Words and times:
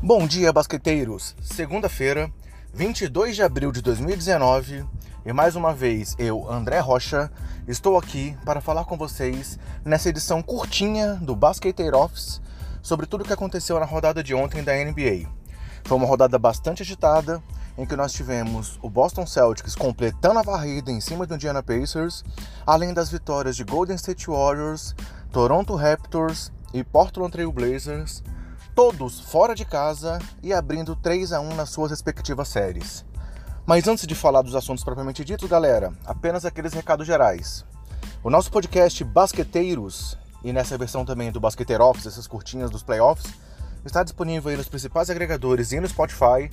Bom 0.00 0.28
dia, 0.28 0.52
basqueteiros! 0.52 1.34
Segunda-feira, 1.42 2.32
22 2.72 3.34
de 3.34 3.42
abril 3.42 3.72
de 3.72 3.82
2019, 3.82 4.86
e 5.26 5.32
mais 5.32 5.56
uma 5.56 5.74
vez 5.74 6.14
eu, 6.20 6.48
André 6.48 6.78
Rocha, 6.78 7.28
estou 7.66 7.98
aqui 7.98 8.38
para 8.44 8.60
falar 8.60 8.84
com 8.84 8.96
vocês 8.96 9.58
nessa 9.84 10.08
edição 10.08 10.40
curtinha 10.40 11.14
do 11.14 11.34
Basqueteiro 11.34 11.98
Office 11.98 12.40
sobre 12.80 13.06
tudo 13.06 13.22
o 13.22 13.24
que 13.24 13.32
aconteceu 13.32 13.80
na 13.80 13.84
rodada 13.84 14.22
de 14.22 14.36
ontem 14.36 14.62
da 14.62 14.72
NBA. 14.72 15.28
Foi 15.82 15.96
uma 15.96 16.06
rodada 16.06 16.38
bastante 16.38 16.82
agitada, 16.82 17.42
em 17.76 17.84
que 17.84 17.96
nós 17.96 18.12
tivemos 18.12 18.78
o 18.80 18.88
Boston 18.88 19.26
Celtics 19.26 19.74
completando 19.74 20.38
a 20.38 20.42
varrida 20.42 20.92
em 20.92 21.00
cima 21.00 21.26
do 21.26 21.34
Indiana 21.34 21.62
Pacers, 21.62 22.24
além 22.64 22.94
das 22.94 23.10
vitórias 23.10 23.56
de 23.56 23.64
Golden 23.64 23.96
State 23.96 24.28
Warriors, 24.28 24.94
Toronto 25.32 25.74
Raptors 25.74 26.52
e 26.72 26.84
Portland 26.84 27.32
Trail 27.32 27.50
Blazers, 27.50 28.22
todos 28.78 29.18
fora 29.18 29.56
de 29.56 29.64
casa 29.64 30.20
e 30.40 30.52
abrindo 30.52 30.94
3 30.94 31.32
a 31.32 31.40
1 31.40 31.56
nas 31.56 31.68
suas 31.68 31.90
respectivas 31.90 32.46
séries. 32.46 33.04
Mas 33.66 33.88
antes 33.88 34.06
de 34.06 34.14
falar 34.14 34.40
dos 34.40 34.54
assuntos 34.54 34.84
propriamente 34.84 35.24
ditos, 35.24 35.50
galera, 35.50 35.92
apenas 36.06 36.44
aqueles 36.44 36.72
recados 36.72 37.04
gerais. 37.04 37.66
O 38.22 38.30
nosso 38.30 38.52
podcast 38.52 39.02
Basqueteiros, 39.02 40.16
e 40.44 40.52
nessa 40.52 40.78
versão 40.78 41.04
também 41.04 41.32
do 41.32 41.40
Basqueteiro 41.40 41.82
Office, 41.82 42.06
essas 42.06 42.28
curtinhas 42.28 42.70
dos 42.70 42.84
playoffs, 42.84 43.26
está 43.84 44.04
disponível 44.04 44.48
aí 44.48 44.56
nos 44.56 44.68
principais 44.68 45.10
agregadores 45.10 45.72
e 45.72 45.80
no 45.80 45.88
Spotify. 45.88 46.48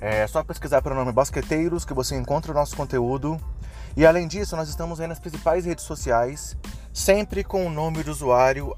É 0.00 0.28
só 0.28 0.44
pesquisar 0.44 0.80
pelo 0.80 0.94
nome 0.94 1.10
Basqueteiros 1.10 1.84
que 1.84 1.92
você 1.92 2.14
encontra 2.14 2.52
o 2.52 2.54
nosso 2.54 2.76
conteúdo. 2.76 3.36
E 3.96 4.06
além 4.06 4.28
disso, 4.28 4.54
nós 4.54 4.68
estamos 4.68 5.00
aí 5.00 5.08
nas 5.08 5.18
principais 5.18 5.64
redes 5.64 5.84
sociais, 5.84 6.56
sempre 6.92 7.42
com 7.42 7.66
o 7.66 7.70
nome 7.70 8.04
de 8.04 8.10
usuário 8.10 8.72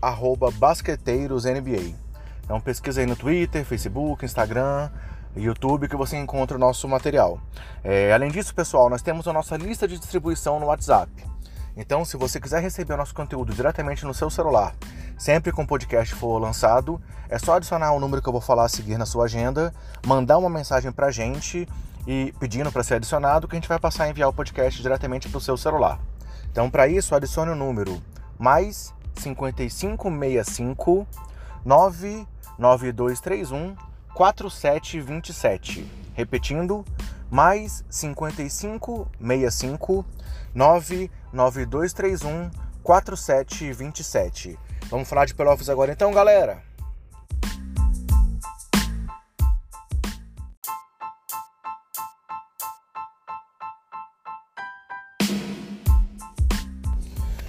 BasqueteirosNBA. 0.58 2.05
Então 2.46 2.60
pesquisa 2.60 3.00
aí 3.00 3.06
no 3.06 3.16
Twitter, 3.16 3.64
Facebook, 3.64 4.24
Instagram, 4.24 4.88
YouTube 5.36 5.88
que 5.88 5.96
você 5.96 6.16
encontra 6.16 6.56
o 6.56 6.60
nosso 6.60 6.88
material. 6.88 7.40
É, 7.82 8.12
além 8.12 8.30
disso, 8.30 8.54
pessoal, 8.54 8.88
nós 8.88 9.02
temos 9.02 9.26
a 9.26 9.32
nossa 9.32 9.56
lista 9.56 9.86
de 9.86 9.98
distribuição 9.98 10.60
no 10.60 10.66
WhatsApp. 10.66 11.10
Então, 11.76 12.04
se 12.04 12.16
você 12.16 12.40
quiser 12.40 12.62
receber 12.62 12.94
o 12.94 12.96
nosso 12.96 13.12
conteúdo 13.14 13.52
diretamente 13.52 14.06
no 14.06 14.14
seu 14.14 14.30
celular, 14.30 14.74
sempre 15.18 15.52
que 15.52 15.60
um 15.60 15.66
podcast 15.66 16.14
for 16.14 16.38
lançado, 16.38 16.98
é 17.28 17.38
só 17.38 17.56
adicionar 17.56 17.92
o 17.92 18.00
número 18.00 18.22
que 18.22 18.28
eu 18.28 18.32
vou 18.32 18.40
falar 18.40 18.64
a 18.64 18.68
seguir 18.68 18.96
na 18.96 19.04
sua 19.04 19.24
agenda, 19.24 19.74
mandar 20.06 20.38
uma 20.38 20.48
mensagem 20.48 20.90
pra 20.90 21.10
gente 21.10 21.68
e 22.06 22.32
pedindo 22.38 22.70
para 22.72 22.82
ser 22.82 22.94
adicionado, 22.94 23.46
que 23.46 23.56
a 23.56 23.58
gente 23.58 23.68
vai 23.68 23.78
passar 23.78 24.04
a 24.04 24.08
enviar 24.08 24.28
o 24.30 24.32
podcast 24.32 24.80
diretamente 24.80 25.28
para 25.28 25.36
o 25.36 25.40
seu 25.40 25.56
celular. 25.56 26.00
Então, 26.50 26.70
para 26.70 26.88
isso, 26.88 27.12
adicione 27.12 27.50
o 27.50 27.56
número 27.56 28.00
mais 28.38 28.94
5565 29.16 31.06
99231 32.58 33.76
4727. 34.14 35.86
Repetindo, 36.14 36.84
mais 37.30 37.84
5565 37.90 40.06
99231 40.54 42.50
4727. 42.82 44.58
Vamos 44.88 45.06
falar 45.08 45.26
de 45.26 45.34
playoffs 45.34 45.68
agora 45.68 45.92
então, 45.92 46.12
galera? 46.12 46.64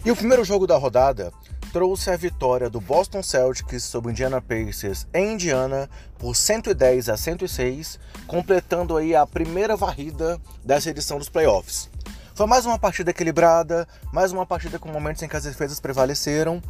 E 0.04 0.12
o 0.12 0.16
primeiro 0.16 0.44
jogo 0.46 0.66
da 0.66 0.78
rodada 0.78 1.32
trouxe 1.72 2.10
a 2.10 2.18
vitória 2.18 2.70
do 2.70 2.80
Boston 2.80 3.22
Celtics 3.22 3.84
sobre 3.84 4.10
o 4.10 4.12
Indiana 4.12 4.42
Pacers 4.42 5.06
em 5.14 5.34
Indiana 5.34 5.90
por 6.18 6.36
110 6.36 7.10
a 7.10 7.18
106, 7.18 8.00
completando 8.26 8.95
aí 8.95 9.16
a 9.16 9.26
primeira 9.26 9.76
varrida 9.76 10.39
dessa 10.64 10.89
edição 10.89 11.17
dos 11.17 11.30
playoffs. 11.30 11.89
Foi 12.33 12.45
mais 12.45 12.66
uma 12.66 12.80
partida 12.80 13.11
equilibrada, 13.11 13.88
mais 14.11 14.32
uma 14.32 14.45
partida 14.45 14.80
com 14.80 14.89
momentos 14.89 15.22
em 15.23 15.28
que 15.28 15.36
as 15.36 15.44
defesas 15.44 15.80
prevaleceram, 15.80 16.61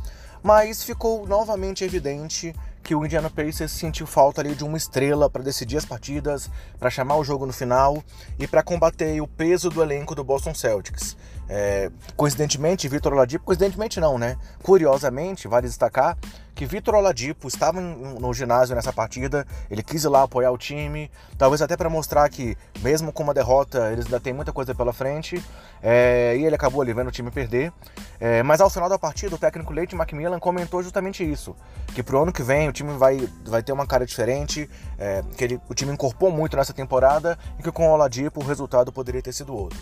mas 0.42 0.84
ficou 0.84 1.28
novamente 1.28 1.84
evidente 1.84 2.54
que 2.84 2.96
o 2.96 3.06
Indiana 3.06 3.30
Pacers 3.30 3.72
sentiu 3.72 4.08
falta 4.08 4.40
ali 4.40 4.56
de 4.56 4.64
uma 4.64 4.78
estrela 4.78 5.30
para 5.30 5.44
decidir 5.44 5.76
as 5.76 5.84
partidas, 5.84 6.50
para 6.80 6.90
chamar 6.90 7.18
o 7.18 7.24
jogo 7.24 7.46
no 7.46 7.52
final 7.52 8.02
e 8.40 8.48
para 8.48 8.64
combater 8.64 9.20
o 9.20 9.28
peso 9.28 9.70
do 9.70 9.84
elenco 9.84 10.16
do 10.16 10.24
Boston 10.24 10.56
Celtics. 10.56 11.18
É, 11.50 11.92
coincidentemente, 12.16 12.88
Vitor 12.88 13.14
Oladipo, 13.14 13.46
coincidentemente 13.46 14.00
não, 14.00 14.18
né? 14.18 14.38
Curiosamente, 14.62 15.48
vale 15.48 15.68
destacar 15.68 16.18
que 16.58 16.66
Vitor 16.66 16.96
Oladipo 16.96 17.48
estava 17.48 17.80
no 17.80 18.34
ginásio 18.34 18.76
nessa 18.76 18.92
partida, 18.92 19.46
ele 19.70 19.84
quis 19.84 20.04
ir 20.04 20.08
lá 20.08 20.24
apoiar 20.24 20.50
o 20.50 20.58
time, 20.58 21.10
talvez 21.38 21.62
até 21.62 21.78
para 21.78 21.88
mostrar 21.88 22.28
que, 22.30 22.58
mesmo 22.82 23.14
com 23.14 23.22
uma 23.22 23.34
derrota, 23.34 23.92
eles 23.92 24.06
ainda 24.06 24.20
têm 24.20 24.34
muita 24.34 24.52
coisa 24.52 24.74
pela 24.74 24.92
frente, 24.92 25.42
é, 25.84 26.36
e 26.36 26.44
ele 26.44 26.56
acabou 26.56 26.82
ali 26.82 26.94
vendo 26.94 27.10
o 27.10 27.12
time 27.12 27.30
perder. 27.30 27.72
É, 28.20 28.42
mas 28.42 28.60
ao 28.60 28.72
final 28.72 28.90
da 28.90 28.98
partida, 28.98 29.36
o 29.36 29.38
técnico 29.38 29.72
Leite 29.72 29.96
Macmillan 29.96 30.40
comentou 30.40 30.82
justamente 30.82 31.24
isso: 31.24 31.56
que 31.94 32.02
pro 32.02 32.24
ano 32.24 32.34
que 32.34 32.42
vem 32.42 32.68
o 32.68 32.74
time 32.74 32.98
vai, 32.98 33.30
vai 33.46 33.62
ter 33.62 33.72
uma 33.72 33.86
cara 33.86 34.04
diferente, 34.04 34.68
é, 34.98 35.24
que 35.38 35.44
ele, 35.44 35.62
o 35.70 35.76
time 35.76 35.94
incorporou 35.94 36.36
muito 36.36 36.58
nessa 36.58 36.74
temporada 36.74 37.38
e 37.60 37.62
que 37.62 37.72
com 37.72 37.88
o 37.88 37.92
Oladipo 37.92 38.42
o 38.42 38.44
resultado 38.44 38.92
poderia 38.92 39.22
ter 39.22 39.32
sido 39.32 39.56
outro. 39.56 39.78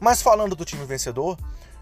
Mas 0.00 0.22
falando 0.22 0.54
do 0.54 0.64
time 0.64 0.84
vencedor, 0.84 1.36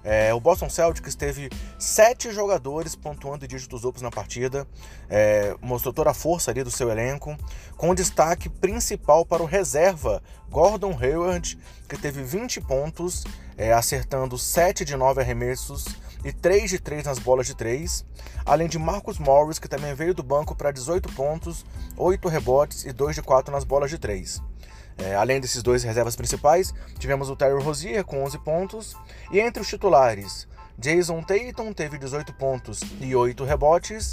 é, 0.08 0.32
o 0.32 0.38
Boston 0.38 0.70
Celtics 0.70 1.16
teve 1.16 1.50
sete 1.80 2.30
jogadores 2.30 2.94
pontuando 2.94 3.48
dígitos 3.48 3.80
duplos 3.80 4.02
na 4.02 4.10
partida, 4.10 4.64
é, 5.10 5.56
mostrou 5.60 5.92
toda 5.92 6.10
a 6.10 6.14
força 6.14 6.52
ali 6.52 6.62
do 6.62 6.70
seu 6.70 6.88
elenco, 6.90 7.36
com 7.76 7.92
destaque 7.92 8.48
principal 8.48 9.26
para 9.26 9.42
o 9.42 9.46
reserva 9.46 10.22
Gordon 10.48 10.96
Hayward, 10.96 11.58
que 11.88 11.98
teve 11.98 12.22
20 12.22 12.60
pontos, 12.60 13.24
é, 13.58 13.72
acertando 13.72 14.38
7 14.38 14.84
de 14.84 14.96
9 14.96 15.22
arremessos 15.22 15.86
e 16.24 16.32
3 16.32 16.70
de 16.70 16.78
3 16.78 17.04
nas 17.04 17.18
bolas 17.18 17.46
de 17.46 17.56
3, 17.56 18.04
além 18.44 18.68
de 18.68 18.78
Marcus 18.78 19.18
Morris, 19.18 19.58
que 19.58 19.68
também 19.68 19.92
veio 19.92 20.14
do 20.14 20.22
banco 20.22 20.54
para 20.54 20.70
18 20.70 21.12
pontos, 21.14 21.66
8 21.96 22.28
rebotes 22.28 22.84
e 22.84 22.92
2 22.92 23.16
de 23.16 23.22
4 23.22 23.52
nas 23.52 23.64
bolas 23.64 23.90
de 23.90 23.98
3. 23.98 24.40
É, 24.98 25.14
além 25.14 25.40
desses 25.40 25.62
dois 25.62 25.82
reservas 25.82 26.16
principais, 26.16 26.72
tivemos 26.98 27.28
o 27.28 27.36
Tyler 27.36 27.62
Rozier 27.62 28.04
com 28.04 28.24
11 28.24 28.38
pontos, 28.38 28.96
e 29.30 29.38
entre 29.38 29.62
os 29.62 29.68
titulares, 29.68 30.48
Jason 30.78 31.22
Tatum 31.22 31.72
teve 31.72 31.98
18 31.98 32.32
pontos 32.34 32.80
e 33.00 33.14
8 33.14 33.44
rebotes, 33.44 34.10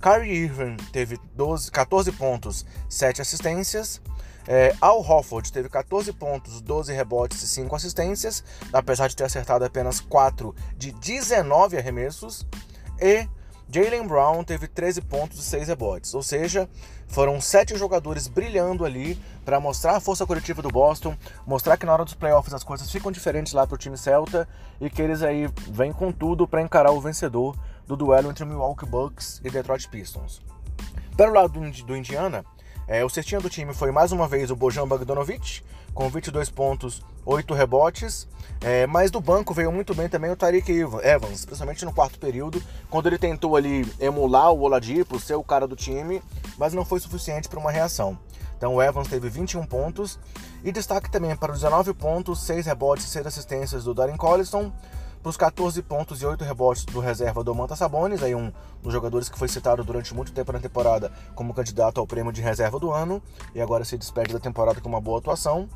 Kyrie 0.00 0.44
Irving 0.44 0.76
teve 0.92 1.18
12, 1.34 1.70
14 1.70 2.12
pontos, 2.12 2.66
7 2.88 3.22
assistências, 3.22 4.00
é, 4.46 4.74
Al 4.80 5.00
Hofford 5.00 5.52
teve 5.52 5.68
14 5.68 6.12
pontos, 6.12 6.60
12 6.60 6.92
rebotes 6.92 7.42
e 7.42 7.48
5 7.48 7.76
assistências, 7.76 8.42
apesar 8.72 9.08
de 9.08 9.14
ter 9.14 9.24
acertado 9.24 9.64
apenas 9.64 10.00
4 10.00 10.54
de 10.76 10.92
19 10.92 11.78
arremessos, 11.78 12.46
e 13.00 13.28
Jalen 13.74 14.06
Brown 14.06 14.44
teve 14.44 14.68
13 14.68 15.00
pontos 15.00 15.38
e 15.38 15.42
6 15.42 15.68
rebotes, 15.68 16.12
ou 16.12 16.22
seja, 16.22 16.68
foram 17.08 17.40
sete 17.40 17.74
jogadores 17.78 18.28
brilhando 18.28 18.84
ali 18.84 19.18
para 19.46 19.58
mostrar 19.58 19.96
a 19.96 20.00
força 20.00 20.26
coletiva 20.26 20.60
do 20.60 20.68
Boston, 20.68 21.16
mostrar 21.46 21.78
que 21.78 21.86
na 21.86 21.94
hora 21.94 22.04
dos 22.04 22.12
playoffs 22.12 22.52
as 22.52 22.62
coisas 22.62 22.90
ficam 22.92 23.10
diferentes 23.10 23.54
lá 23.54 23.66
para 23.66 23.74
o 23.74 23.78
time 23.78 23.96
Celta 23.96 24.46
e 24.78 24.90
que 24.90 25.00
eles 25.00 25.22
aí 25.22 25.48
vêm 25.70 25.90
com 25.90 26.12
tudo 26.12 26.46
para 26.46 26.60
encarar 26.60 26.90
o 26.90 27.00
vencedor 27.00 27.56
do 27.86 27.96
duelo 27.96 28.30
entre 28.30 28.44
Milwaukee 28.44 28.84
Bucks 28.84 29.40
e 29.42 29.48
Detroit 29.48 29.88
Pistons. 29.88 30.42
Pelo 31.16 31.32
lado 31.32 31.58
do 31.58 31.96
Indiana, 31.96 32.44
é, 32.92 33.02
o 33.02 33.08
cestinha 33.08 33.40
do 33.40 33.48
time 33.48 33.72
foi 33.72 33.90
mais 33.90 34.12
uma 34.12 34.28
vez 34.28 34.50
o 34.50 34.54
Bojan 34.54 34.86
Bogdanovic, 34.86 35.62
com 35.94 36.10
22 36.10 36.50
pontos, 36.50 37.02
8 37.24 37.54
rebotes. 37.54 38.28
É, 38.60 38.86
mas 38.86 39.10
do 39.10 39.18
banco 39.18 39.54
veio 39.54 39.72
muito 39.72 39.94
bem 39.94 40.10
também 40.10 40.30
o 40.30 40.36
Tariq 40.36 40.70
Evans, 41.02 41.38
especialmente 41.38 41.86
no 41.86 41.92
quarto 41.94 42.18
período, 42.18 42.62
quando 42.90 43.06
ele 43.06 43.16
tentou 43.16 43.56
ali 43.56 43.90
emular 43.98 44.52
o 44.52 44.60
Oladipo, 44.60 45.18
ser 45.18 45.36
o 45.36 45.42
cara 45.42 45.66
do 45.66 45.74
time, 45.74 46.22
mas 46.58 46.74
não 46.74 46.84
foi 46.84 47.00
suficiente 47.00 47.48
para 47.48 47.58
uma 47.58 47.72
reação. 47.72 48.18
Então 48.58 48.74
o 48.74 48.82
Evans 48.82 49.08
teve 49.08 49.30
21 49.30 49.64
pontos 49.64 50.18
e 50.62 50.70
destaque 50.70 51.10
também 51.10 51.34
para 51.34 51.50
os 51.50 51.60
19 51.60 51.94
pontos, 51.94 52.42
6 52.42 52.66
rebotes 52.66 53.06
e 53.06 53.08
6 53.08 53.26
assistências 53.26 53.84
do 53.84 53.94
Darren 53.94 54.18
Collison, 54.18 54.70
para 55.22 55.30
os 55.30 55.36
14 55.36 55.80
pontos 55.82 56.20
e 56.20 56.26
8 56.26 56.42
rebotes 56.42 56.84
do 56.84 56.98
reserva 56.98 57.44
do 57.44 57.54
Manta 57.54 57.76
Sabonis, 57.76 58.24
aí 58.24 58.34
um 58.34 58.52
dos 58.82 58.92
jogadores 58.92 59.28
que 59.28 59.38
foi 59.38 59.46
citado 59.46 59.84
durante 59.84 60.12
muito 60.12 60.32
tempo 60.32 60.52
na 60.52 60.58
temporada 60.58 61.12
como 61.36 61.54
candidato 61.54 62.00
ao 62.00 62.06
prêmio 62.06 62.32
de 62.32 62.42
reserva 62.42 62.80
do 62.80 62.90
ano 62.90 63.22
e 63.54 63.60
agora 63.60 63.84
se 63.84 63.96
despede 63.96 64.32
da 64.32 64.40
temporada 64.40 64.80
com 64.80 64.88
uma 64.88 65.00
boa 65.00 65.20
atuação. 65.20 65.68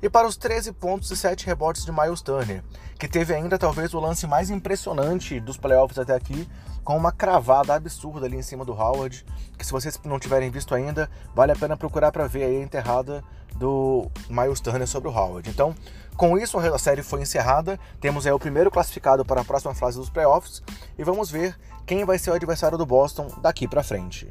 E 0.00 0.08
para 0.08 0.28
os 0.28 0.36
13 0.36 0.72
pontos 0.72 1.10
e 1.10 1.16
7 1.16 1.44
rebotes 1.46 1.84
de 1.84 1.90
Miles 1.90 2.22
Turner, 2.22 2.62
que 2.96 3.08
teve 3.08 3.34
ainda 3.34 3.58
talvez 3.58 3.92
o 3.92 3.98
lance 3.98 4.24
mais 4.24 4.50
impressionante 4.50 5.40
dos 5.40 5.56
playoffs 5.56 5.98
até 5.98 6.14
aqui, 6.14 6.48
com 6.84 6.96
uma 6.96 7.10
cravada 7.10 7.74
absurda 7.74 8.26
ali 8.26 8.36
em 8.36 8.42
cima 8.42 8.64
do 8.64 8.72
Howard, 8.72 9.24
que 9.58 9.66
se 9.66 9.72
vocês 9.72 9.98
não 10.04 10.18
tiverem 10.18 10.50
visto 10.50 10.74
ainda, 10.74 11.10
vale 11.34 11.50
a 11.50 11.56
pena 11.56 11.76
procurar 11.76 12.12
para 12.12 12.26
ver 12.26 12.44
aí 12.44 12.56
a 12.56 12.62
enterrada 12.62 13.24
do 13.56 14.10
Miles 14.28 14.60
Turner 14.60 14.86
sobre 14.86 15.08
o 15.08 15.12
Howard. 15.12 15.48
Então, 15.48 15.74
com 16.16 16.38
isso, 16.38 16.58
a 16.58 16.78
série 16.78 17.02
foi 17.02 17.22
encerrada. 17.22 17.78
Temos 18.00 18.26
aí 18.26 18.32
o 18.32 18.38
primeiro 18.38 18.70
classificado 18.70 19.24
para 19.24 19.40
a 19.40 19.44
próxima 19.44 19.74
fase 19.74 19.98
dos 19.98 20.10
playoffs 20.10 20.62
e 20.98 21.04
vamos 21.04 21.30
ver 21.30 21.58
quem 21.86 22.04
vai 22.04 22.18
ser 22.18 22.30
o 22.30 22.34
adversário 22.34 22.78
do 22.78 22.86
Boston 22.86 23.28
daqui 23.40 23.66
para 23.66 23.82
frente. 23.82 24.28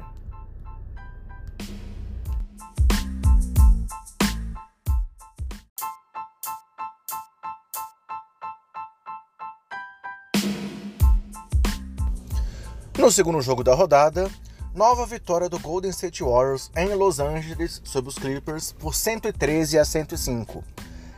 No 13.02 13.10
segundo 13.10 13.42
jogo 13.42 13.64
da 13.64 13.74
rodada, 13.74 14.30
nova 14.72 15.04
vitória 15.04 15.48
do 15.48 15.58
Golden 15.58 15.90
State 15.90 16.22
Warriors 16.22 16.70
em 16.76 16.94
Los 16.94 17.18
Angeles 17.18 17.82
sobre 17.84 18.08
os 18.10 18.14
Clippers 18.14 18.72
por 18.72 18.94
113 18.94 19.76
a 19.76 19.84
105. 19.84 20.62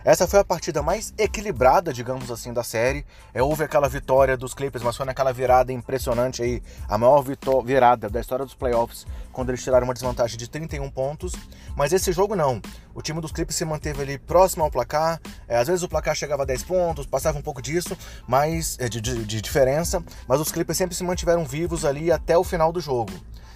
Essa 0.04 0.28
foi 0.28 0.38
a 0.38 0.44
partida 0.44 0.82
mais 0.82 1.14
equilibrada, 1.16 1.90
digamos 1.90 2.30
assim, 2.30 2.52
da 2.52 2.62
série. 2.62 3.06
É, 3.32 3.42
houve 3.42 3.64
aquela 3.64 3.88
vitória 3.88 4.36
dos 4.36 4.52
Clippers, 4.52 4.84
mas 4.84 4.94
foi 4.94 5.06
naquela 5.06 5.32
virada 5.32 5.72
impressionante 5.72 6.42
aí, 6.42 6.62
a 6.86 6.98
maior 6.98 7.24
virada 7.64 8.10
da 8.10 8.20
história 8.20 8.44
dos 8.44 8.54
playoffs, 8.54 9.06
quando 9.32 9.48
eles 9.48 9.62
tiraram 9.62 9.86
uma 9.86 9.94
desvantagem 9.94 10.36
de 10.36 10.46
31 10.46 10.90
pontos. 10.90 11.32
Mas 11.74 11.94
esse 11.94 12.12
jogo 12.12 12.36
não. 12.36 12.60
O 12.94 13.00
time 13.00 13.18
dos 13.18 13.32
Clippers 13.32 13.56
se 13.56 13.64
manteve 13.64 14.02
ali 14.02 14.18
próximo 14.18 14.62
ao 14.62 14.70
placar. 14.70 15.18
É, 15.48 15.56
às 15.56 15.68
vezes 15.68 15.82
o 15.82 15.88
placar 15.88 16.14
chegava 16.14 16.42
a 16.42 16.46
10 16.46 16.64
pontos, 16.64 17.06
passava 17.06 17.38
um 17.38 17.42
pouco 17.42 17.62
disso, 17.62 17.96
mas 18.28 18.76
é, 18.78 18.90
de, 18.90 19.00
de, 19.00 19.24
de 19.24 19.40
diferença. 19.40 20.04
Mas 20.28 20.38
os 20.38 20.52
Clippers 20.52 20.76
sempre 20.76 20.94
se 20.94 21.02
mantiveram 21.02 21.46
vivos 21.46 21.82
ali 21.82 22.12
até 22.12 22.36
o 22.36 22.44
final 22.44 22.70
do 22.70 22.80
jogo. 22.80 23.12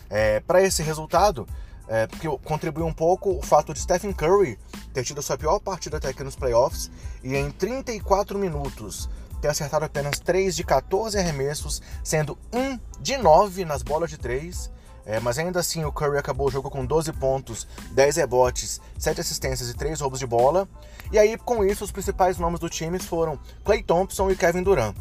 É, 0.09 0.41
Para 0.41 0.63
esse 0.63 0.83
resultado, 0.83 1.47
é, 1.89 2.07
porque 2.07 2.29
contribuiu 2.45 2.87
um 2.87 2.93
pouco 2.93 3.31
o 3.31 3.43
fato 3.43 3.73
de 3.73 3.81
Stephen 3.81 4.13
Curry 4.13 4.59
ter 4.93 5.05
tido 5.05 5.19
a 5.19 5.23
sua 5.23 5.39
pior 5.39 5.59
partida 5.59 5.97
até 5.97 6.09
aqui 6.09 6.23
nos 6.23 6.37
playoffs 6.37 6.91
e 7.23 7.35
em 7.35 7.51
34 7.51 8.39
minutos 8.39 9.09
ter 9.41 9.49
acertado 9.49 9.85
apenas 9.85 10.19
3 10.19 10.55
de 10.55 10.65
14 10.65 11.17
arremessos, 11.19 11.81
sendo 12.03 12.37
1 12.53 12.79
de 13.01 13.17
9 13.17 13.65
nas 13.65 13.83
bolas 13.83 14.11
de 14.11 14.19
3. 14.19 14.71
É, 15.07 15.19
mas 15.21 15.39
ainda 15.39 15.59
assim 15.59 15.87
o 15.87 15.93
Curry 15.93 16.19
acabou 16.19 16.49
o 16.49 16.51
jogo 16.51 16.69
com 16.69 16.85
12 16.85 17.15
pontos, 17.15 17.67
10 17.93 18.17
rebotes, 18.17 18.79
7 18.99 19.23
assistências 19.23 19.71
e 19.71 19.75
3 19.75 20.01
roubos 20.03 20.19
de 20.19 20.27
bola. 20.27 20.69
E 21.11 21.19
aí 21.19 21.39
com 21.39 21.65
isso 21.65 21.83
os 21.83 21.91
principais 21.91 22.37
nomes 22.37 22.61
do 22.61 22.69
time 22.69 22.99
foram 22.99 23.39
Clay 23.65 23.83
Thompson 23.83 24.31
e 24.31 24.37
Kevin 24.37 24.63
Durant. 24.63 24.95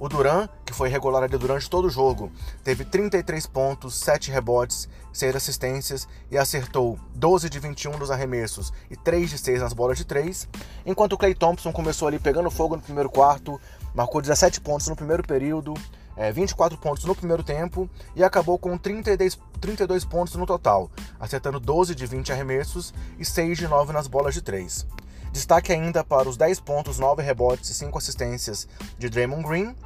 O 0.00 0.08
Duran, 0.08 0.48
que 0.64 0.72
foi 0.72 0.88
regular 0.88 1.24
ali 1.24 1.36
durante 1.36 1.68
todo 1.68 1.86
o 1.86 1.90
jogo, 1.90 2.30
teve 2.62 2.84
33 2.84 3.46
pontos, 3.48 3.96
7 3.96 4.30
rebotes, 4.30 4.88
6 5.12 5.34
assistências 5.34 6.06
e 6.30 6.38
acertou 6.38 6.96
12 7.16 7.50
de 7.50 7.58
21 7.58 7.98
nos 7.98 8.08
arremessos 8.08 8.72
e 8.88 8.96
3 8.96 9.28
de 9.28 9.38
6 9.38 9.60
nas 9.60 9.72
bolas 9.72 9.98
de 9.98 10.04
3, 10.04 10.48
enquanto 10.86 11.14
o 11.14 11.18
Clay 11.18 11.34
Thompson 11.34 11.72
começou 11.72 12.06
ali 12.06 12.20
pegando 12.20 12.48
fogo 12.48 12.76
no 12.76 12.82
primeiro 12.82 13.10
quarto, 13.10 13.60
marcou 13.92 14.20
17 14.20 14.60
pontos 14.60 14.86
no 14.86 14.94
primeiro 14.94 15.24
período, 15.24 15.74
é, 16.16 16.30
24 16.30 16.78
pontos 16.78 17.04
no 17.04 17.14
primeiro 17.14 17.42
tempo 17.42 17.90
e 18.14 18.22
acabou 18.22 18.56
com 18.56 18.78
32, 18.78 19.36
32 19.60 20.04
pontos 20.04 20.36
no 20.36 20.46
total, 20.46 20.88
acertando 21.18 21.58
12 21.58 21.96
de 21.96 22.06
20 22.06 22.32
arremessos 22.32 22.94
e 23.18 23.24
6 23.24 23.58
de 23.58 23.66
9 23.66 23.92
nas 23.92 24.06
bolas 24.06 24.32
de 24.32 24.42
3. 24.42 24.86
Destaque 25.32 25.72
ainda 25.72 26.02
para 26.02 26.28
os 26.28 26.36
10 26.36 26.60
pontos, 26.60 26.98
9 26.98 27.22
rebotes 27.22 27.70
e 27.70 27.74
5 27.74 27.98
assistências 27.98 28.68
de 28.98 29.08
Draymond 29.08 29.46
Green. 29.46 29.76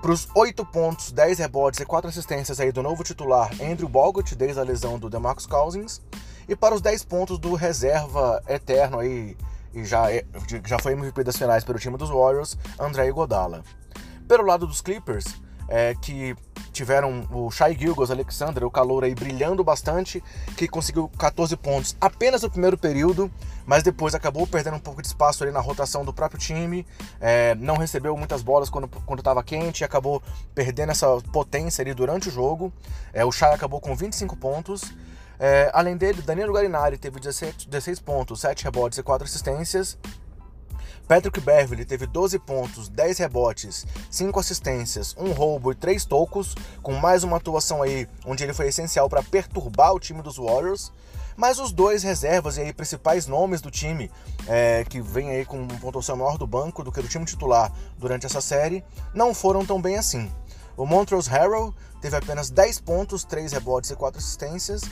Para 0.00 0.12
os 0.12 0.28
8 0.34 0.64
pontos, 0.66 1.10
10 1.10 1.38
rebotes 1.38 1.80
e 1.80 1.84
4 1.84 2.08
assistências 2.08 2.60
aí 2.60 2.70
do 2.70 2.82
novo 2.82 3.02
titular 3.02 3.50
Andrew 3.60 3.88
Bogut, 3.88 4.34
desde 4.36 4.60
a 4.60 4.62
lesão 4.62 4.98
do 4.98 5.10
DeMarcus 5.10 5.46
Cousins. 5.46 6.00
E 6.48 6.54
para 6.54 6.74
os 6.74 6.80
10 6.80 7.04
pontos 7.04 7.38
do 7.38 7.54
reserva 7.54 8.42
eterno 8.48 9.00
aí, 9.00 9.36
e 9.74 9.84
já, 9.84 10.10
é, 10.10 10.24
já 10.64 10.78
foi 10.78 10.92
MVP 10.92 11.24
das 11.24 11.36
finais 11.36 11.64
pelo 11.64 11.78
time 11.78 11.96
dos 11.96 12.10
Warriors, 12.10 12.56
André 12.78 13.10
Godala. 13.10 13.62
Pelo 14.26 14.44
lado 14.44 14.66
dos 14.66 14.80
Clippers, 14.80 15.26
é, 15.68 15.94
que 15.94 16.34
tiveram 16.78 17.26
o 17.32 17.50
Shai 17.50 17.76
Gilgos 17.76 18.08
Alexander, 18.08 18.64
o 18.64 18.70
calor 18.70 19.02
aí 19.02 19.12
brilhando 19.12 19.64
bastante, 19.64 20.22
que 20.56 20.68
conseguiu 20.68 21.10
14 21.18 21.56
pontos 21.56 21.96
apenas 22.00 22.42
no 22.42 22.50
primeiro 22.50 22.78
período, 22.78 23.28
mas 23.66 23.82
depois 23.82 24.14
acabou 24.14 24.46
perdendo 24.46 24.76
um 24.76 24.80
pouco 24.80 25.02
de 25.02 25.08
espaço 25.08 25.42
ali 25.42 25.50
na 25.50 25.58
rotação 25.58 26.04
do 26.04 26.12
próprio 26.12 26.38
time, 26.38 26.86
é, 27.20 27.56
não 27.56 27.76
recebeu 27.76 28.16
muitas 28.16 28.42
bolas 28.42 28.70
quando 28.70 28.88
estava 29.18 29.42
quente 29.42 29.80
e 29.80 29.84
acabou 29.84 30.22
perdendo 30.54 30.92
essa 30.92 31.20
potência 31.32 31.82
ali 31.82 31.92
durante 31.92 32.28
o 32.28 32.30
jogo. 32.30 32.72
É, 33.12 33.24
o 33.24 33.32
Shai 33.32 33.52
acabou 33.52 33.80
com 33.80 33.96
25 33.96 34.36
pontos. 34.36 34.82
É, 35.40 35.70
além 35.74 35.96
dele, 35.96 36.22
Danilo 36.22 36.52
Garinari 36.52 36.96
teve 36.96 37.18
16, 37.18 37.66
16 37.66 37.98
pontos, 38.00 38.40
7 38.40 38.62
rebotes 38.62 38.98
e 38.98 39.02
4 39.02 39.26
assistências. 39.26 39.98
Patrick 41.08 41.40
Beverly 41.40 41.86
teve 41.86 42.06
12 42.06 42.38
pontos, 42.38 42.86
10 42.90 43.16
rebotes, 43.16 43.86
5 44.10 44.38
assistências, 44.38 45.16
1 45.18 45.32
roubo 45.32 45.72
e 45.72 45.74
3 45.74 46.04
tocos, 46.04 46.54
com 46.82 46.92
mais 46.92 47.24
uma 47.24 47.38
atuação 47.38 47.82
aí 47.82 48.06
onde 48.26 48.44
ele 48.44 48.52
foi 48.52 48.68
essencial 48.68 49.08
para 49.08 49.22
perturbar 49.22 49.94
o 49.94 49.98
time 49.98 50.20
dos 50.20 50.36
Warriors. 50.36 50.92
Mas 51.34 51.58
os 51.58 51.72
dois 51.72 52.02
reservas 52.02 52.58
e 52.58 52.60
aí 52.60 52.72
principais 52.74 53.26
nomes 53.26 53.62
do 53.62 53.70
time, 53.70 54.10
é, 54.46 54.84
que 54.84 55.00
vem 55.00 55.30
aí 55.30 55.46
com 55.46 55.66
pontuação 55.66 56.16
maior 56.16 56.36
do 56.36 56.46
banco 56.46 56.84
do 56.84 56.92
que 56.92 57.00
do 57.00 57.08
time 57.08 57.24
titular 57.24 57.72
durante 57.96 58.26
essa 58.26 58.42
série, 58.42 58.84
não 59.14 59.32
foram 59.32 59.64
tão 59.64 59.80
bem 59.80 59.96
assim. 59.96 60.30
O 60.76 60.84
Montrose 60.84 61.30
Harrell 61.30 61.74
teve 62.02 62.16
apenas 62.16 62.50
10 62.50 62.80
pontos, 62.80 63.24
3 63.24 63.52
rebotes 63.52 63.90
e 63.90 63.96
4 63.96 64.18
assistências. 64.18 64.82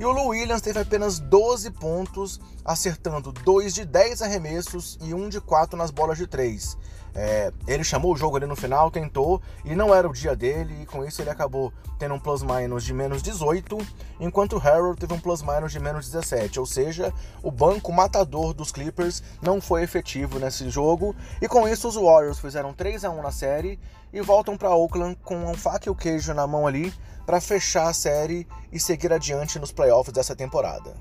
E 0.00 0.04
o 0.06 0.12
Lou 0.12 0.28
Williams 0.28 0.62
teve 0.62 0.80
apenas 0.80 1.18
12 1.18 1.72
pontos, 1.72 2.40
acertando 2.64 3.30
2 3.30 3.74
de 3.74 3.84
10 3.84 4.22
arremessos 4.22 4.98
e 5.02 5.12
1 5.12 5.28
de 5.28 5.42
4 5.42 5.76
nas 5.76 5.90
bolas 5.90 6.16
de 6.16 6.26
3. 6.26 6.74
É, 7.14 7.52
ele 7.66 7.82
chamou 7.82 8.12
o 8.12 8.16
jogo 8.16 8.36
ali 8.36 8.46
no 8.46 8.56
final, 8.56 8.90
tentou, 8.90 9.42
e 9.64 9.74
não 9.74 9.94
era 9.94 10.08
o 10.08 10.12
dia 10.12 10.36
dele, 10.36 10.82
e 10.82 10.86
com 10.86 11.04
isso 11.04 11.20
ele 11.20 11.30
acabou 11.30 11.72
tendo 11.98 12.14
um 12.14 12.18
plus-minus 12.18 12.84
de 12.84 12.94
menos 12.94 13.22
18, 13.22 13.78
enquanto 14.20 14.56
o 14.56 14.58
Harold 14.58 14.98
teve 14.98 15.12
um 15.12 15.20
plus-minus 15.20 15.72
de 15.72 15.80
menos 15.80 16.06
17, 16.06 16.60
ou 16.60 16.66
seja, 16.66 17.12
o 17.42 17.50
banco 17.50 17.92
matador 17.92 18.54
dos 18.54 18.72
Clippers 18.72 19.22
não 19.42 19.60
foi 19.60 19.82
efetivo 19.82 20.38
nesse 20.38 20.70
jogo, 20.70 21.14
e 21.40 21.48
com 21.48 21.68
isso 21.68 21.88
os 21.88 21.96
Warriors 21.96 22.38
fizeram 22.38 22.72
3 22.72 23.04
a 23.04 23.10
1 23.10 23.22
na 23.22 23.30
série 23.30 23.78
e 24.12 24.20
voltam 24.20 24.56
para 24.56 24.74
Oakland 24.74 25.16
com 25.22 25.36
um 25.44 25.54
faca 25.54 25.88
e 25.88 25.90
o 25.90 25.94
queijo 25.94 26.32
na 26.34 26.46
mão 26.46 26.66
ali 26.66 26.92
para 27.26 27.40
fechar 27.40 27.88
a 27.88 27.92
série 27.92 28.46
e 28.72 28.80
seguir 28.80 29.12
adiante 29.12 29.58
nos 29.58 29.70
playoffs 29.70 30.12
dessa 30.12 30.34
temporada. 30.34 30.94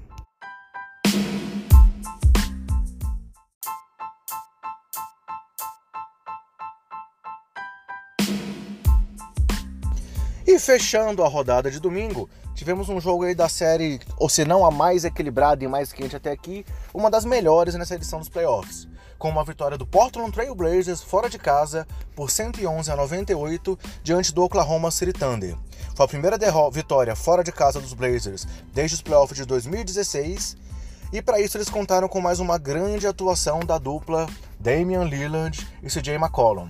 E 10.60 10.62
fechando 10.62 11.24
a 11.24 11.28
rodada 11.30 11.72
de 11.72 11.80
domingo, 11.80 12.30
tivemos 12.54 12.90
um 12.90 13.00
jogo 13.00 13.24
aí 13.24 13.34
da 13.34 13.48
série, 13.48 13.98
ou 14.18 14.28
se 14.28 14.44
não 14.44 14.66
a 14.66 14.70
mais 14.70 15.06
equilibrada 15.06 15.64
e 15.64 15.70
mais 15.70 15.94
quente 15.94 16.18
até 16.18 16.32
aqui, 16.32 16.66
uma 16.94 17.10
das 17.10 17.24
melhores 17.24 17.76
nessa 17.76 17.96
edição 17.96 18.20
dos 18.20 18.28
playoffs 18.28 18.86
com 19.18 19.30
uma 19.30 19.46
vitória 19.46 19.78
do 19.78 19.88
Portland 19.88 20.34
Trail 20.34 20.54
Blazers 20.54 21.02
fora 21.02 21.30
de 21.30 21.40
casa 21.40 21.88
por 22.14 22.30
111 22.30 22.92
a 22.92 22.96
98 22.98 23.80
diante 24.04 24.34
do 24.34 24.44
Oklahoma 24.44 24.92
City 24.92 25.14
Thunder. 25.14 25.56
Foi 25.96 26.06
a 26.06 26.10
primeira 26.10 26.38
vitória 26.70 27.16
fora 27.16 27.42
de 27.42 27.54
casa 27.54 27.80
dos 27.80 27.94
Blazers 27.94 28.46
desde 28.74 28.96
os 28.96 29.02
playoffs 29.02 29.38
de 29.38 29.46
2016 29.46 30.58
e 31.14 31.22
para 31.22 31.40
isso 31.40 31.56
eles 31.56 31.70
contaram 31.70 32.10
com 32.10 32.20
mais 32.20 32.42
uma 32.42 32.58
grande 32.58 33.08
atuação 33.08 33.62
da 33.62 33.78
dupla 33.78 34.28
Damian 34.60 35.06
Lillard 35.06 35.66
e 35.82 35.88
CJ 35.88 36.16
McCollum. 36.16 36.70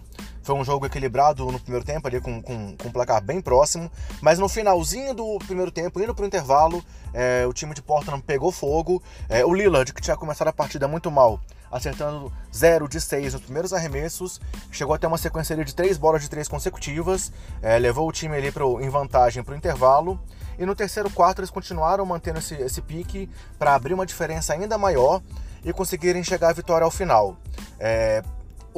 Foi 0.50 0.58
um 0.58 0.65
jogo 0.65 0.88
equilibrado 0.88 1.46
no 1.51 1.60
primeiro 1.60 1.86
tempo, 1.86 2.08
ali 2.08 2.20
com, 2.20 2.41
com, 2.41 2.75
com 2.75 2.88
um 2.88 2.91
placar 2.91 3.22
bem 3.22 3.39
próximo, 3.39 3.88
mas 4.20 4.39
no 4.39 4.50
finalzinho 4.50 5.13
do 5.13 5.38
primeiro 5.46 5.70
tempo, 5.70 6.01
indo 6.01 6.15
para 6.15 6.24
o 6.24 6.25
intervalo, 6.25 6.84
é, 7.13 7.46
o 7.46 7.53
time 7.53 7.72
de 7.75 7.84
Portland 7.84 8.24
pegou 8.24 8.51
fogo. 8.51 9.00
É, 9.29 9.46
o 9.46 9.53
Lillard, 9.53 9.94
que 9.94 10.01
tinha 10.01 10.18
começado 10.18 10.48
a 10.48 10.51
partida 10.51 10.88
muito 10.88 11.12
mal, 11.12 11.39
acertando 11.72 12.34
0 12.51 12.88
de 12.88 13.00
6 13.00 13.34
nos 13.34 13.44
primeiros 13.44 13.74
arremessos, 13.74 14.41
chegou 14.72 14.96
até 14.96 15.08
uma 15.08 15.20
sequência 15.20 15.56
de 15.63 15.75
três 15.75 16.00
bolas 16.00 16.24
de 16.24 16.29
três 16.32 16.48
consecutivas, 16.48 17.32
é, 17.62 17.77
levou 17.77 18.10
o 18.10 18.12
time 18.12 18.36
ali 18.36 18.51
pro, 18.51 18.82
em 18.82 18.89
vantagem 18.89 19.44
para 19.44 19.53
o 19.53 19.56
intervalo. 19.56 20.20
E 20.58 20.65
no 20.65 20.74
terceiro 20.74 21.12
quarto 21.12 21.41
eles 21.41 21.51
continuaram 21.51 22.03
mantendo 22.08 22.39
esse, 22.39 22.56
esse 22.56 22.82
pique 22.82 23.29
para 23.60 23.75
abrir 23.75 23.94
uma 23.94 24.03
diferença 24.03 24.51
ainda 24.51 24.79
maior 24.79 25.22
e 25.63 25.72
conseguirem 25.72 26.24
chegar 26.24 26.50
à 26.50 26.53
vitória 26.53 26.86
ao 26.86 26.91
final. 26.91 27.38
É, 27.79 28.24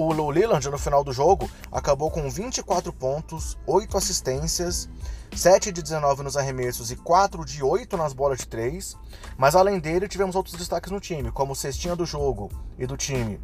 o 0.07 0.31
Lillard, 0.31 0.67
no 0.69 0.77
final 0.77 1.03
do 1.03 1.13
jogo, 1.13 1.49
acabou 1.71 2.09
com 2.09 2.29
24 2.29 2.91
pontos, 2.93 3.57
8 3.67 3.97
assistências, 3.97 4.89
7 5.35 5.71
de 5.71 5.81
19 5.81 6.23
nos 6.23 6.35
arremessos 6.35 6.91
e 6.91 6.95
4 6.95 7.45
de 7.45 7.63
8 7.63 7.95
nas 7.97 8.13
bolas 8.13 8.39
de 8.39 8.47
3. 8.47 8.95
Mas 9.37 9.55
além 9.55 9.79
dele, 9.79 10.07
tivemos 10.07 10.35
outros 10.35 10.55
destaques 10.55 10.91
no 10.91 10.99
time, 10.99 11.31
como 11.31 11.53
o 11.53 11.55
cestinha 11.55 11.95
do 11.95 12.05
jogo 12.05 12.49
e 12.77 12.85
do 12.85 12.97
time. 12.97 13.39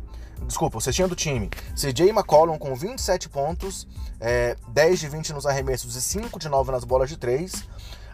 Desculpa, 0.46 0.78
o 0.78 0.82
cestinha 0.82 1.08
do 1.08 1.16
time. 1.16 1.50
CJ 1.76 2.10
McCollum 2.10 2.58
com 2.58 2.76
27 2.76 3.30
pontos, 3.30 3.88
é, 4.20 4.56
10 4.70 5.00
de 5.00 5.10
20 5.10 5.34
nos 5.34 5.46
arremessos 5.46 5.96
e 5.96 6.02
5 6.02 6.40
de 6.40 6.50
9 6.50 6.72
nas 6.72 6.84
bolas 6.84 7.10
de 7.10 7.18
3. 7.18 7.68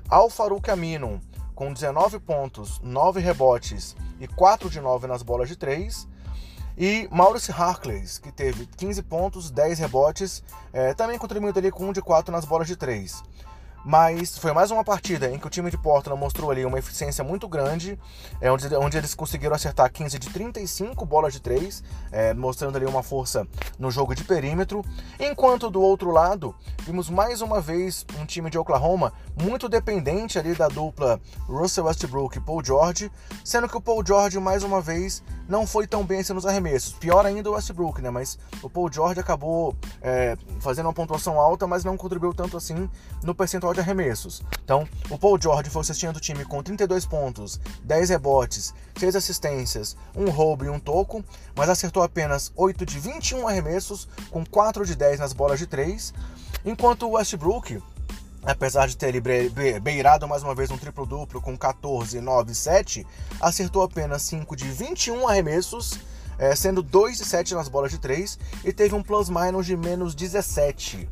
Al 0.09 0.29
Farouk 0.29 0.69
Amino 0.69 1.21
com 1.55 1.71
19 1.71 2.19
pontos, 2.19 2.79
9 2.83 3.19
rebotes 3.19 3.95
e 4.19 4.27
4 4.27 4.69
de 4.69 4.79
9 4.79 5.07
nas 5.07 5.21
bolas 5.21 5.47
de 5.47 5.55
3. 5.55 6.07
E 6.77 7.07
Maurice 7.11 7.51
Harkless, 7.51 8.19
que 8.19 8.31
teve 8.31 8.65
15 8.65 9.03
pontos, 9.03 9.51
10 9.51 9.79
rebotes, 9.79 10.43
é, 10.71 10.93
também 10.93 11.17
contribuindo 11.17 11.57
ali 11.59 11.71
com 11.71 11.87
1 11.87 11.93
de 11.93 12.01
4 12.01 12.31
nas 12.31 12.45
bolas 12.45 12.67
de 12.67 12.75
3. 12.75 13.23
Mas 13.85 14.37
foi 14.37 14.53
mais 14.53 14.71
uma 14.71 14.83
partida 14.83 15.29
em 15.29 15.37
que 15.37 15.45
o 15.45 15.49
time 15.49 15.69
de 15.69 15.77
Portland 15.77 16.19
mostrou 16.19 16.49
ali 16.49 16.65
uma 16.65 16.79
eficiência 16.79 17.23
muito 17.23 17.47
grande, 17.47 17.99
é, 18.39 18.51
onde, 18.51 18.73
onde 18.75 18.97
eles 18.97 19.13
conseguiram 19.13 19.55
acertar 19.55 19.91
15 19.91 20.17
de 20.17 20.29
35 20.29 21.05
bolas 21.05 21.33
de 21.33 21.41
3, 21.41 21.83
é, 22.11 22.33
mostrando 22.33 22.77
ali 22.77 22.85
uma 22.85 23.03
força 23.03 23.45
no 23.77 23.91
jogo 23.91 24.15
de 24.15 24.23
perímetro. 24.23 24.83
Enquanto 25.19 25.69
do 25.69 25.81
outro 25.81 26.11
lado, 26.11 26.55
vimos 26.83 27.09
mais 27.09 27.41
uma 27.41 27.59
vez 27.59 28.05
um 28.19 28.25
time 28.25 28.49
de 28.49 28.57
Oklahoma 28.57 29.11
muito 29.41 29.67
dependente 29.67 30.39
ali 30.39 30.53
da 30.53 30.67
dupla 30.67 31.19
Russell 31.47 31.85
Westbrook 31.85 32.37
e 32.37 32.41
Paul 32.41 32.63
George, 32.63 33.11
sendo 33.43 33.67
que 33.67 33.75
o 33.75 33.81
Paul 33.81 34.03
George 34.05 34.39
mais 34.39 34.63
uma 34.63 34.79
vez 34.79 35.23
não 35.47 35.67
foi 35.67 35.85
tão 35.85 36.05
bem 36.05 36.21
assim 36.21 36.33
nos 36.33 36.45
arremessos. 36.45 36.93
Pior 36.93 37.25
ainda 37.25 37.49
o 37.49 37.53
Westbrook, 37.53 38.01
né? 38.01 38.09
Mas 38.09 38.39
o 38.61 38.69
Paul 38.69 38.91
George 38.91 39.19
acabou 39.19 39.75
é, 40.01 40.37
fazendo 40.59 40.85
uma 40.85 40.93
pontuação 40.93 41.39
alta, 41.39 41.67
mas 41.67 41.83
não 41.83 41.97
contribuiu 41.97 42.33
tanto 42.33 42.55
assim 42.55 42.89
no 43.23 43.35
percentual 43.35 43.72
de 43.73 43.79
arremessos. 43.79 44.41
Então, 44.63 44.87
o 45.09 45.17
Paul 45.17 45.39
George 45.41 45.69
foi 45.69 45.81
o 45.81 46.19
time 46.19 46.45
com 46.45 46.61
32 46.61 47.05
pontos, 47.05 47.59
10 47.83 48.09
rebotes, 48.09 48.73
6 48.97 49.15
assistências, 49.15 49.97
um 50.15 50.29
roubo 50.29 50.65
e 50.65 50.69
um 50.69 50.79
toco, 50.79 51.23
mas 51.55 51.69
acertou 51.69 52.03
apenas 52.03 52.51
8 52.55 52.85
de 52.85 52.99
21 52.99 53.47
arremessos, 53.47 54.07
com 54.29 54.45
4 54.45 54.85
de 54.85 54.95
10 54.95 55.19
nas 55.19 55.33
bolas 55.33 55.59
de 55.59 55.67
3, 55.67 56.13
enquanto 56.65 57.07
o 57.07 57.11
Westbrook 57.11 57.81
apesar 58.45 58.87
de 58.87 58.97
ter 58.97 59.15
ele 59.15 59.21
beirado 59.79 60.27
mais 60.27 60.43
uma 60.43 60.53
vez 60.53 60.69
um 60.69 60.77
triplo-duplo 60.77 61.41
com 61.41 61.57
14, 61.57 62.19
9 62.19 62.51
e 62.51 62.55
7, 62.55 63.07
acertou 63.39 63.83
apenas 63.83 64.21
5 64.23 64.55
de 64.55 64.65
21 64.65 65.27
arremessos, 65.27 65.97
é, 66.37 66.55
sendo 66.55 66.83
2 66.83 67.17
de 67.17 67.25
7 67.25 67.55
nas 67.55 67.69
bolas 67.69 67.91
de 67.91 67.97
3 67.97 68.37
e 68.63 68.73
teve 68.73 68.93
um 68.95 69.03
plus-minus 69.03 69.65
de 69.65 69.77
menos 69.77 70.13
17. 70.13 71.07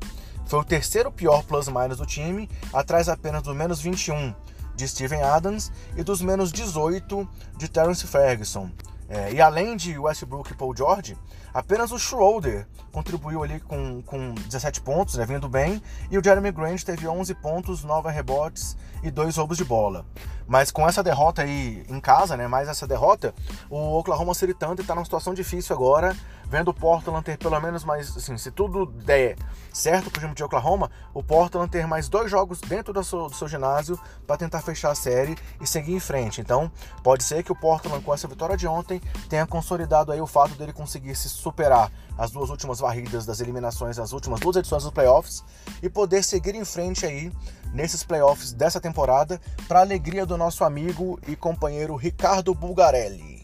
Foi 0.52 0.60
o 0.60 0.66
terceiro 0.66 1.10
pior 1.10 1.44
plus-minus 1.44 1.96
do 1.96 2.06
time, 2.06 2.50
atrás 2.74 3.08
apenas 3.08 3.42
do 3.42 3.56
menos 3.56 3.80
21 3.80 4.36
de 4.76 4.86
Steven 4.86 5.24
Adams 5.24 5.72
e 5.96 6.04
dos 6.04 6.22
menos 6.22 6.52
18 6.52 7.26
de 7.56 7.70
Terence 7.70 8.06
Ferguson. 8.06 8.70
É, 9.08 9.32
e 9.32 9.40
além 9.40 9.78
de 9.78 9.98
Westbrook 9.98 10.52
e 10.52 10.54
Paul 10.54 10.76
George, 10.76 11.18
apenas 11.54 11.94
o 11.94 11.98
Schroeder 11.98 12.68
contribuiu 12.92 13.44
ali 13.44 13.62
com, 13.62 14.02
com 14.02 14.34
17 14.34 14.82
pontos, 14.82 15.16
né, 15.16 15.26
vindo 15.26 15.48
bem, 15.48 15.82
e 16.10 16.18
o 16.18 16.24
Jeremy 16.24 16.52
Grant 16.52 16.84
teve 16.84 17.08
11 17.08 17.34
pontos, 17.36 17.84
9 17.86 18.10
rebotes 18.10 18.76
e 19.02 19.10
2 19.10 19.38
roubos 19.38 19.58
de 19.58 19.64
bola. 19.64 20.06
Mas 20.46 20.70
com 20.70 20.88
essa 20.88 21.02
derrota 21.02 21.44
aí 21.44 21.86
em 21.88 22.00
casa, 22.02 22.36
né, 22.36 22.48
mais 22.48 22.68
essa 22.68 22.86
derrota, 22.86 23.34
o 23.70 23.98
Oklahoma 23.98 24.34
City 24.34 24.54
Thunder 24.54 24.82
está 24.82 24.94
numa 24.96 25.06
situação 25.06 25.34
difícil 25.34 25.74
agora, 25.74 26.14
vendo 26.52 26.68
o 26.68 26.74
Portland 26.74 27.24
ter 27.24 27.38
pelo 27.38 27.58
menos 27.62 27.86
mais, 27.86 28.16
assim, 28.18 28.38
se 28.38 28.52
tudo 28.52 28.86
der 28.86 29.38
certo 29.72 30.12
para 30.12 30.20
o 30.20 30.22
time 30.22 30.36
de 30.36 30.44
Oklahoma, 30.44 30.92
o 31.14 31.24
Portland 31.24 31.72
ter 31.72 31.88
mais 31.88 32.10
dois 32.10 32.30
jogos 32.30 32.60
dentro 32.60 32.92
do 32.92 33.02
seu, 33.06 33.30
do 33.30 33.34
seu 33.34 33.48
ginásio 33.48 33.98
para 34.28 34.36
tentar 34.36 34.60
fechar 34.60 34.92
a 34.92 34.96
série 34.96 35.38
e 35.62 35.66
seguir 35.66 35.94
em 35.94 36.00
frente. 36.00 36.42
Então, 36.42 36.70
pode 37.02 37.24
ser 37.24 37.42
que 37.42 37.54
o 37.54 37.56
Portland, 37.56 38.04
com 38.04 38.14
essa 38.14 38.28
vitória 38.28 38.58
de 38.58 38.68
ontem, 38.68 39.00
tenha 39.30 39.48
consolidado 39.48 40.12
aí 40.12 40.20
o 40.20 40.28
fato 40.28 40.54
dele 40.56 40.74
conseguir 40.74 41.16
se 41.16 41.30
superar 41.30 41.90
as 42.18 42.32
duas 42.32 42.50
últimas 42.50 42.80
varridas 42.80 43.26
das 43.26 43.40
eliminações, 43.40 43.98
as 43.98 44.12
últimas 44.12 44.42
duas 44.42 44.58
edições 44.58 44.84
dos 44.84 44.92
playoffs 44.92 45.46
e 45.82 45.90
poder 45.90 46.22
seguir 46.22 46.54
em 46.54 46.66
frente 46.66 47.06
aí 47.06 47.32
nesses 47.74 48.04
playoffs 48.04 48.52
dessa 48.52 48.82
temporada 48.82 49.40
para 49.70 49.80
alegria 49.80 50.26
do 50.26 50.38
nosso 50.38 50.66
amigo 50.66 51.18
e 51.26 51.34
companheiro 51.34 51.96
Ricardo 51.96 52.54
Bulgarelli. 52.54 53.41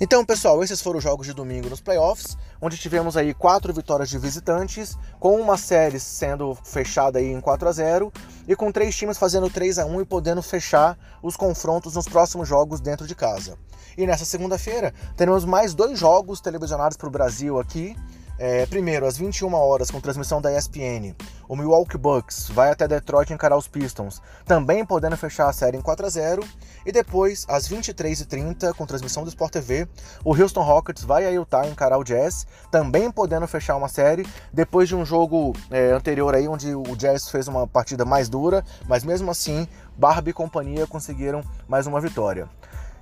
Então, 0.00 0.24
pessoal, 0.24 0.62
esses 0.62 0.80
foram 0.80 0.98
os 0.98 1.02
jogos 1.02 1.26
de 1.26 1.32
domingo 1.32 1.68
nos 1.68 1.80
playoffs, 1.80 2.38
onde 2.62 2.78
tivemos 2.78 3.16
aí 3.16 3.34
quatro 3.34 3.74
vitórias 3.74 4.08
de 4.08 4.16
visitantes, 4.16 4.96
com 5.18 5.40
uma 5.40 5.56
série 5.56 5.98
sendo 5.98 6.54
fechada 6.54 7.18
aí 7.18 7.32
em 7.32 7.40
4 7.40 7.68
a 7.68 7.72
0 7.72 8.12
e 8.46 8.54
com 8.54 8.70
três 8.70 8.94
times 8.94 9.18
fazendo 9.18 9.50
3 9.50 9.80
a 9.80 9.86
1 9.86 10.02
e 10.02 10.04
podendo 10.04 10.40
fechar 10.40 10.96
os 11.20 11.36
confrontos 11.36 11.96
nos 11.96 12.06
próximos 12.06 12.46
jogos 12.46 12.80
dentro 12.80 13.08
de 13.08 13.14
casa. 13.16 13.58
E 13.96 14.06
nessa 14.06 14.24
segunda-feira 14.24 14.94
teremos 15.16 15.44
mais 15.44 15.74
dois 15.74 15.98
jogos 15.98 16.40
televisionados 16.40 16.96
para 16.96 17.08
o 17.08 17.10
Brasil 17.10 17.58
aqui, 17.58 17.96
é, 18.38 18.66
primeiro, 18.66 19.04
às 19.04 19.18
21 19.18 19.52
horas, 19.52 19.90
com 19.90 20.00
transmissão 20.00 20.40
da 20.40 20.56
ESPN, 20.56 21.12
o 21.48 21.56
Milwaukee 21.56 21.96
Bucks 21.96 22.48
vai 22.50 22.70
até 22.70 22.86
Detroit 22.86 23.32
encarar 23.32 23.56
os 23.56 23.66
Pistons, 23.66 24.20
também 24.44 24.84
podendo 24.84 25.16
fechar 25.16 25.48
a 25.48 25.52
série 25.52 25.76
em 25.76 25.80
4 25.80 26.06
a 26.06 26.08
0 26.08 26.44
E 26.84 26.92
depois, 26.92 27.46
às 27.48 27.68
23h30, 27.68 28.74
com 28.74 28.86
transmissão 28.86 29.24
do 29.24 29.28
Sport 29.28 29.52
TV, 29.52 29.88
o 30.24 30.34
Houston 30.34 30.62
Rockets 30.62 31.04
vai 31.04 31.26
a 31.26 31.30
Utah 31.30 31.66
encarar 31.66 31.98
o 31.98 32.04
Jazz, 32.04 32.46
também 32.70 33.10
podendo 33.10 33.48
fechar 33.48 33.76
uma 33.76 33.88
série, 33.88 34.26
depois 34.52 34.88
de 34.88 34.94
um 34.94 35.04
jogo 35.04 35.54
é, 35.70 35.92
anterior 35.92 36.34
aí, 36.34 36.46
onde 36.46 36.74
o 36.74 36.96
Jazz 36.96 37.28
fez 37.30 37.48
uma 37.48 37.66
partida 37.66 38.04
mais 38.04 38.28
dura, 38.28 38.64
mas 38.86 39.02
mesmo 39.02 39.30
assim, 39.30 39.66
Barbie 39.96 40.30
e 40.30 40.34
companhia 40.34 40.86
conseguiram 40.86 41.42
mais 41.66 41.86
uma 41.86 42.00
vitória. 42.00 42.48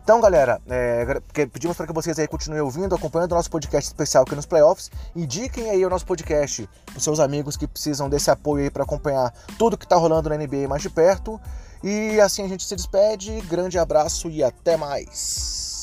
Então, 0.07 0.21
galera, 0.21 0.63
é, 0.69 1.05
pedimos 1.53 1.77
para 1.77 1.85
que 1.85 1.93
vocês 1.93 2.17
aí 2.17 2.29
continuem 2.29 2.61
ouvindo, 2.61 2.95
acompanhando 2.95 3.33
o 3.33 3.35
nosso 3.35 3.51
podcast 3.51 3.91
especial 3.91 4.23
aqui 4.23 4.37
nos 4.37 4.47
playoffs. 4.47 4.89
Indiquem 5.17 5.69
aí 5.69 5.85
o 5.85 5.91
nosso 5.91 6.07
podcast 6.07 6.71
para 6.85 7.01
seus 7.01 7.19
amigos 7.19 7.57
que 7.57 7.67
precisam 7.67 8.09
desse 8.09 8.31
apoio 8.31 8.63
aí 8.63 8.71
para 8.71 8.85
acompanhar 8.85 9.35
tudo 9.59 9.77
que 9.77 9.85
está 9.85 9.97
rolando 9.97 10.29
na 10.29 10.37
NBA 10.37 10.69
mais 10.69 10.81
de 10.81 10.91
perto. 10.91 11.41
E 11.83 12.21
assim 12.21 12.45
a 12.45 12.49
gente 12.49 12.65
se 12.65 12.77
despede. 12.77 13.41
Grande 13.49 13.81
abraço 13.81 14.31
e 14.31 14.45
até 14.45 14.77
mais. 14.77 15.76